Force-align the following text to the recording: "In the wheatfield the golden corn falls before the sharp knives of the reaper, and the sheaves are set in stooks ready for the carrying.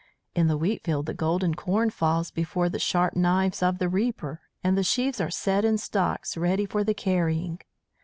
"In 0.33 0.47
the 0.47 0.57
wheatfield 0.57 1.05
the 1.05 1.13
golden 1.13 1.53
corn 1.53 1.91
falls 1.91 2.31
before 2.31 2.69
the 2.69 2.79
sharp 2.79 3.15
knives 3.15 3.61
of 3.61 3.77
the 3.77 3.87
reaper, 3.87 4.41
and 4.63 4.75
the 4.75 4.81
sheaves 4.81 5.21
are 5.21 5.29
set 5.29 5.63
in 5.63 5.77
stooks 5.77 6.35
ready 6.35 6.65
for 6.65 6.83
the 6.83 6.95
carrying. 6.95 7.61